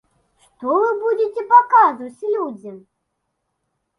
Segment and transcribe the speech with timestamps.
[0.45, 2.79] Што вы будзеце паказваць людзям?